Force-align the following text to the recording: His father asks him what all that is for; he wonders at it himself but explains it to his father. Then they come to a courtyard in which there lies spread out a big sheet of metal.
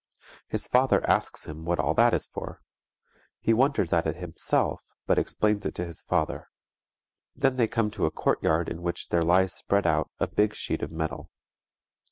His 0.47 0.67
father 0.67 1.07
asks 1.07 1.45
him 1.45 1.63
what 1.63 1.77
all 1.79 1.93
that 1.93 2.11
is 2.11 2.25
for; 2.25 2.59
he 3.39 3.53
wonders 3.53 3.93
at 3.93 4.07
it 4.07 4.15
himself 4.15 4.83
but 5.05 5.19
explains 5.19 5.63
it 5.63 5.75
to 5.75 5.85
his 5.85 6.01
father. 6.01 6.47
Then 7.35 7.55
they 7.55 7.67
come 7.67 7.91
to 7.91 8.07
a 8.07 8.09
courtyard 8.11 8.67
in 8.67 8.81
which 8.81 9.09
there 9.09 9.21
lies 9.21 9.53
spread 9.53 9.85
out 9.85 10.09
a 10.19 10.25
big 10.27 10.55
sheet 10.55 10.81
of 10.81 10.89
metal. 10.89 11.29